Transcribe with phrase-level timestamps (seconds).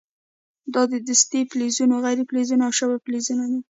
[0.73, 3.59] دا دستې فلزونه، غیر فلزونه او شبه فلزونه دي.